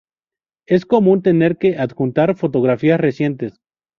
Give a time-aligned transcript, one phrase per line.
[0.65, 3.61] Es común tener que adjuntar fotografías recientes.